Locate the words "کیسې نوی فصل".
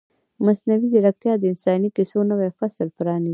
1.95-2.87